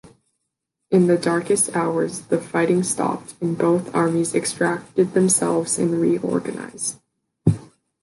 [0.89, 6.97] In the darkest hours, the fighting stopped, and both armies extracted themselves and reorganized.